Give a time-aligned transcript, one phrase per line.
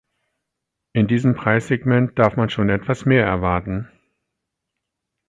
[0.93, 3.87] In diesem Preissegment darf man schon etwas mehr erwarten.